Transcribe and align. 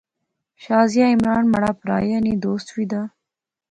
شازیہ 0.63 1.11
عمران 1.15 1.43
مہاڑا 1.51 1.71
پرہا 1.79 1.95
ایہہ 2.03 2.19
نی 2.25 2.33
دوست 2.45 2.67
وی 2.75 2.85
دا 2.91 3.01